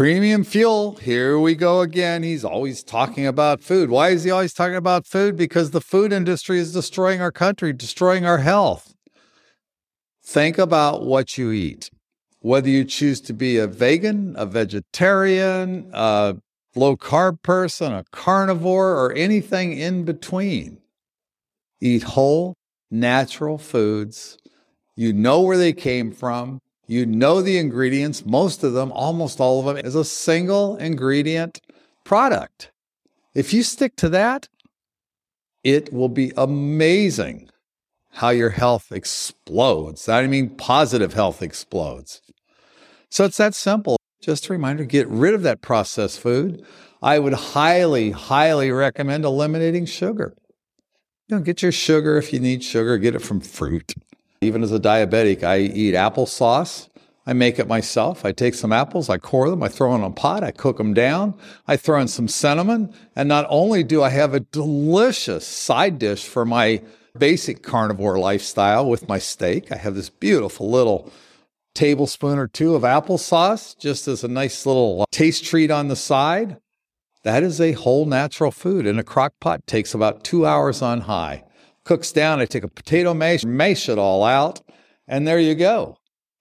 Premium 0.00 0.44
fuel, 0.44 0.96
here 0.96 1.38
we 1.38 1.54
go 1.54 1.82
again. 1.82 2.22
He's 2.22 2.42
always 2.42 2.82
talking 2.82 3.26
about 3.26 3.60
food. 3.60 3.90
Why 3.90 4.08
is 4.08 4.24
he 4.24 4.30
always 4.30 4.54
talking 4.54 4.76
about 4.76 5.06
food? 5.06 5.36
Because 5.36 5.72
the 5.72 5.80
food 5.82 6.10
industry 6.10 6.58
is 6.58 6.72
destroying 6.72 7.20
our 7.20 7.30
country, 7.30 7.74
destroying 7.74 8.24
our 8.24 8.38
health. 8.38 8.94
Think 10.24 10.56
about 10.56 11.04
what 11.04 11.36
you 11.36 11.52
eat. 11.52 11.90
Whether 12.38 12.70
you 12.70 12.86
choose 12.86 13.20
to 13.20 13.34
be 13.34 13.58
a 13.58 13.66
vegan, 13.66 14.34
a 14.38 14.46
vegetarian, 14.46 15.90
a 15.92 16.38
low 16.74 16.96
carb 16.96 17.42
person, 17.42 17.92
a 17.92 18.04
carnivore, 18.10 18.94
or 18.94 19.12
anything 19.12 19.74
in 19.74 20.06
between, 20.06 20.78
eat 21.78 22.04
whole, 22.04 22.54
natural 22.90 23.58
foods. 23.58 24.38
You 24.96 25.12
know 25.12 25.42
where 25.42 25.58
they 25.58 25.74
came 25.74 26.10
from. 26.10 26.62
You 26.90 27.06
know 27.06 27.40
the 27.40 27.56
ingredients, 27.56 28.26
most 28.26 28.64
of 28.64 28.72
them, 28.72 28.90
almost 28.90 29.38
all 29.38 29.60
of 29.60 29.66
them, 29.66 29.86
is 29.86 29.94
a 29.94 30.04
single 30.04 30.76
ingredient 30.78 31.60
product. 32.02 32.72
If 33.32 33.54
you 33.54 33.62
stick 33.62 33.94
to 33.98 34.08
that, 34.08 34.48
it 35.62 35.92
will 35.92 36.08
be 36.08 36.32
amazing 36.36 37.48
how 38.14 38.30
your 38.30 38.50
health 38.50 38.90
explodes. 38.90 40.08
I 40.08 40.26
mean, 40.26 40.50
positive 40.50 41.14
health 41.14 41.42
explodes. 41.42 42.22
So 43.08 43.24
it's 43.24 43.36
that 43.36 43.54
simple. 43.54 43.96
Just 44.20 44.48
a 44.48 44.52
reminder 44.52 44.82
get 44.82 45.06
rid 45.06 45.34
of 45.34 45.44
that 45.44 45.60
processed 45.60 46.18
food. 46.18 46.66
I 47.00 47.20
would 47.20 47.34
highly, 47.34 48.10
highly 48.10 48.72
recommend 48.72 49.24
eliminating 49.24 49.86
sugar. 49.86 50.34
You 51.28 51.36
know, 51.36 51.42
get 51.42 51.62
your 51.62 51.70
sugar 51.70 52.18
if 52.18 52.32
you 52.32 52.40
need 52.40 52.64
sugar, 52.64 52.98
get 52.98 53.14
it 53.14 53.22
from 53.22 53.38
fruit. 53.38 53.94
Even 54.42 54.62
as 54.62 54.72
a 54.72 54.80
diabetic, 54.80 55.42
I 55.42 55.58
eat 55.58 55.94
applesauce. 55.94 56.88
I 57.30 57.32
make 57.32 57.60
it 57.60 57.68
myself. 57.68 58.24
I 58.24 58.32
take 58.32 58.54
some 58.54 58.72
apples, 58.72 59.08
I 59.08 59.16
core 59.16 59.48
them, 59.50 59.62
I 59.62 59.68
throw 59.68 59.92
them 59.92 60.02
in 60.02 60.10
a 60.10 60.12
pot, 60.12 60.42
I 60.42 60.50
cook 60.50 60.78
them 60.78 60.92
down, 60.92 61.34
I 61.68 61.76
throw 61.76 62.00
in 62.00 62.08
some 62.08 62.26
cinnamon, 62.26 62.92
and 63.14 63.28
not 63.28 63.46
only 63.48 63.84
do 63.84 64.02
I 64.02 64.08
have 64.08 64.34
a 64.34 64.40
delicious 64.40 65.46
side 65.46 66.00
dish 66.00 66.26
for 66.26 66.44
my 66.44 66.82
basic 67.16 67.62
carnivore 67.62 68.18
lifestyle 68.18 68.90
with 68.90 69.08
my 69.08 69.20
steak, 69.20 69.70
I 69.70 69.76
have 69.76 69.94
this 69.94 70.10
beautiful 70.10 70.68
little 70.68 71.12
tablespoon 71.72 72.36
or 72.36 72.48
two 72.48 72.74
of 72.74 72.82
applesauce 72.82 73.78
just 73.78 74.08
as 74.08 74.24
a 74.24 74.28
nice 74.28 74.66
little 74.66 75.06
taste 75.12 75.44
treat 75.44 75.70
on 75.70 75.86
the 75.86 75.94
side. 75.94 76.56
That 77.22 77.44
is 77.44 77.60
a 77.60 77.72
whole 77.72 78.06
natural 78.06 78.50
food 78.50 78.86
in 78.86 78.98
a 78.98 79.04
crock 79.04 79.34
pot. 79.40 79.68
Takes 79.68 79.94
about 79.94 80.24
two 80.24 80.46
hours 80.46 80.82
on 80.82 81.02
high 81.02 81.44
cooks 81.84 82.10
down. 82.12 82.40
I 82.40 82.46
take 82.46 82.64
a 82.64 82.68
potato 82.68 83.14
mash, 83.14 83.44
mash 83.44 83.88
it 83.88 83.98
all 83.98 84.24
out, 84.24 84.60
and 85.06 85.26
there 85.28 85.38
you 85.38 85.54
go. 85.54 85.96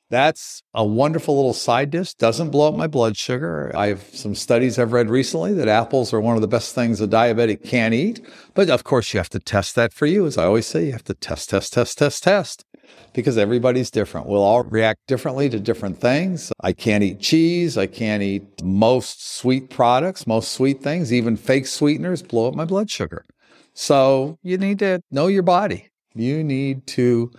That's 0.09 0.63
a 0.73 0.83
wonderful 0.83 1.35
little 1.35 1.53
side 1.53 1.91
dish. 1.91 2.15
Doesn't 2.15 2.49
blow 2.49 2.69
up 2.69 2.75
my 2.75 2.87
blood 2.87 3.15
sugar. 3.15 3.71
I 3.75 3.87
have 3.87 4.01
some 4.11 4.33
studies 4.33 4.79
I've 4.79 4.91
read 4.91 5.09
recently 5.09 5.53
that 5.53 5.67
apples 5.67 6.13
are 6.13 6.19
one 6.19 6.35
of 6.35 6.41
the 6.41 6.47
best 6.47 6.73
things 6.73 6.99
a 6.99 7.07
diabetic 7.07 7.63
can 7.63 7.93
eat. 7.93 8.19
But 8.55 8.69
of 8.69 8.83
course, 8.83 9.13
you 9.13 9.19
have 9.19 9.29
to 9.29 9.39
test 9.39 9.75
that 9.75 9.93
for 9.93 10.07
you. 10.07 10.25
As 10.25 10.37
I 10.37 10.45
always 10.45 10.65
say, 10.65 10.85
you 10.87 10.93
have 10.93 11.03
to 11.05 11.13
test, 11.13 11.51
test, 11.51 11.73
test, 11.73 11.99
test, 11.99 12.23
test 12.23 12.65
because 13.13 13.37
everybody's 13.37 13.91
different. 13.91 14.27
We'll 14.27 14.41
all 14.41 14.63
react 14.63 15.01
differently 15.07 15.47
to 15.49 15.59
different 15.59 15.99
things. 15.99 16.51
I 16.61 16.73
can't 16.73 17.03
eat 17.03 17.19
cheese. 17.19 17.77
I 17.77 17.85
can't 17.85 18.23
eat 18.23 18.63
most 18.63 19.37
sweet 19.37 19.69
products, 19.69 20.25
most 20.25 20.53
sweet 20.53 20.81
things, 20.81 21.13
even 21.13 21.37
fake 21.37 21.67
sweeteners 21.67 22.23
blow 22.23 22.47
up 22.47 22.55
my 22.55 22.65
blood 22.65 22.89
sugar. 22.89 23.25
So 23.73 24.37
you 24.41 24.57
need 24.57 24.79
to 24.79 25.01
know 25.11 25.27
your 25.27 25.43
body. 25.43 25.89
You 26.15 26.43
need 26.43 26.87
to 26.87 27.31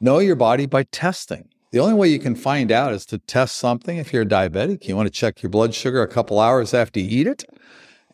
know 0.00 0.18
your 0.20 0.36
body 0.36 0.66
by 0.66 0.84
testing. 0.84 1.48
The 1.74 1.80
only 1.80 1.94
way 1.94 2.06
you 2.06 2.20
can 2.20 2.36
find 2.36 2.70
out 2.70 2.92
is 2.92 3.04
to 3.06 3.18
test 3.18 3.56
something. 3.56 3.98
If 3.98 4.12
you're 4.12 4.24
diabetic, 4.24 4.86
you 4.86 4.94
want 4.94 5.08
to 5.08 5.10
check 5.10 5.42
your 5.42 5.50
blood 5.50 5.74
sugar 5.74 6.02
a 6.02 6.06
couple 6.06 6.38
hours 6.38 6.72
after 6.72 7.00
you 7.00 7.22
eat 7.22 7.26
it 7.26 7.44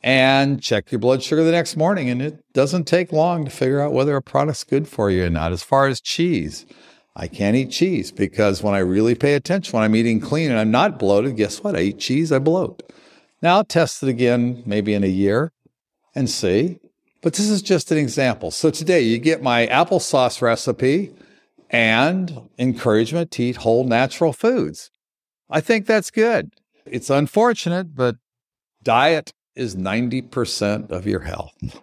and 0.03 0.63
check 0.63 0.91
your 0.91 0.99
blood 0.99 1.23
sugar 1.23 1.45
the 1.45 1.51
next 1.53 1.77
morning. 1.77 2.09
And 2.09 2.23
it 2.23 2.43
doesn't 2.55 2.85
take 2.85 3.13
long 3.13 3.45
to 3.45 3.51
figure 3.51 3.83
out 3.83 3.93
whether 3.93 4.17
a 4.17 4.23
product's 4.23 4.65
good 4.65 4.89
for 4.89 5.11
you 5.11 5.27
or 5.27 5.29
not. 5.29 5.53
As 5.53 5.63
far 5.63 5.89
as 5.89 6.01
cheese, 6.01 6.65
I 7.15 7.29
can't 7.29 7.55
eat 7.55 7.71
cheese 7.71 8.11
because 8.11 8.63
when 8.63 8.75
I 8.75 8.79
really 8.79 9.15
pay 9.15 9.35
attention, 9.35 9.77
when 9.77 9.85
I'm 9.85 9.95
eating 9.95 10.21
clean 10.21 10.51
and 10.51 10.59
I'm 10.59 10.71
not 10.71 10.99
bloated, 10.99 11.37
guess 11.37 11.63
what? 11.63 11.77
I 11.77 11.81
eat 11.81 11.99
cheese, 11.99 12.33
I 12.33 12.39
bloat. 12.39 12.83
Now 13.43 13.57
I'll 13.57 13.65
test 13.65 14.03
it 14.03 14.09
again 14.09 14.63
maybe 14.65 14.95
in 14.95 15.05
a 15.05 15.07
year 15.07 15.53
and 16.15 16.31
see. 16.31 16.79
But 17.21 17.35
this 17.35 17.51
is 17.51 17.61
just 17.61 17.93
an 17.93 17.99
example. 17.99 18.53
So 18.53 18.71
today 18.71 19.03
you 19.03 19.19
get 19.19 19.43
my 19.43 19.67
applesauce 19.67 20.41
recipe 20.41 21.13
and 21.71 22.49
encouragement 22.59 23.31
to 23.33 23.43
eat 23.43 23.57
whole 23.57 23.85
natural 23.85 24.33
foods. 24.33 24.91
I 25.49 25.61
think 25.61 25.87
that's 25.87 26.11
good. 26.11 26.53
It's 26.85 27.11
unfortunate, 27.11 27.95
but 27.95 28.17
diet 28.83 29.33
is 29.55 29.77
90% 29.77 30.91
of 30.91 31.07
your 31.07 31.21
health. 31.21 31.55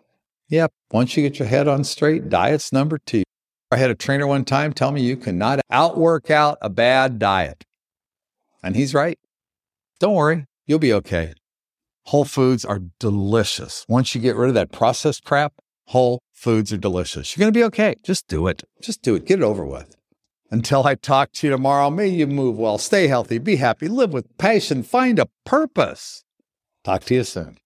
Yep. 0.49 0.71
Once 0.93 1.17
you 1.17 1.23
get 1.23 1.39
your 1.39 1.47
head 1.49 1.67
on 1.67 1.83
straight, 1.83 2.29
diet's 2.29 2.71
number 2.71 2.97
two. 2.97 3.23
I 3.69 3.75
had 3.75 3.89
a 3.89 3.95
trainer 3.95 4.25
one 4.25 4.45
time 4.45 4.71
tell 4.71 4.91
me 4.91 5.01
you 5.01 5.17
cannot 5.17 5.59
outwork 5.69 6.31
out 6.31 6.57
a 6.61 6.69
bad 6.69 7.19
diet. 7.19 7.65
And 8.63 8.73
he's 8.73 8.93
right. 8.93 9.19
Don't 9.99 10.15
worry, 10.15 10.45
you'll 10.65 10.79
be 10.79 10.93
okay. 10.93 11.33
Whole 12.05 12.23
foods 12.23 12.63
are 12.63 12.79
delicious. 12.97 13.83
Once 13.89 14.15
you 14.15 14.21
get 14.21 14.37
rid 14.37 14.47
of 14.47 14.55
that 14.55 14.71
processed 14.71 15.25
crap, 15.25 15.51
whole 15.87 16.21
foods 16.37 16.71
are 16.71 16.77
delicious. 16.77 17.35
You're 17.35 17.43
going 17.43 17.53
to 17.53 17.59
be 17.59 17.63
okay. 17.65 17.95
Just 18.03 18.27
do 18.27 18.47
it. 18.47 18.63
Just 18.81 19.01
do 19.01 19.15
it. 19.15 19.25
Get 19.25 19.39
it 19.39 19.43
over 19.43 19.65
with. 19.65 19.95
Until 20.51 20.85
I 20.85 20.95
talk 20.95 21.33
to 21.33 21.47
you 21.47 21.51
tomorrow, 21.51 21.89
may 21.89 22.07
you 22.07 22.27
move 22.27 22.57
well, 22.57 22.77
stay 22.77 23.07
healthy, 23.07 23.37
be 23.37 23.57
happy, 23.57 23.87
live 23.89 24.13
with 24.13 24.37
passion, 24.37 24.83
find 24.83 25.19
a 25.19 25.27
purpose. 25.45 26.23
Talk 26.85 27.03
to 27.05 27.15
you 27.15 27.23
soon. 27.23 27.57